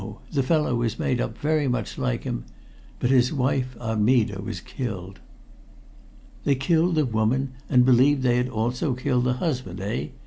[0.31, 2.45] The fellow was made up very much like him.
[2.97, 5.19] But his wife Armida was killed."
[6.43, 10.07] "They killed the woman, and believed they had also killed her husband, eh?"